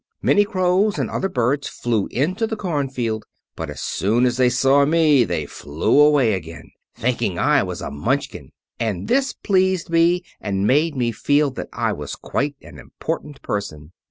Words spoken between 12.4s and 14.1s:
an important person.